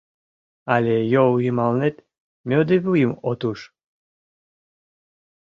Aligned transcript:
Але 0.73 0.95
йол 1.15 1.31
йымалнет 1.43 1.95
мӧдывуйым 2.47 3.11
от 3.29 3.41
уж... 3.49 3.59